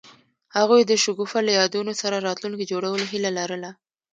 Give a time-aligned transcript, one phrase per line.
[0.57, 3.69] هغوی د شګوفه له یادونو سره راتلونکی جوړولو هیله لرله.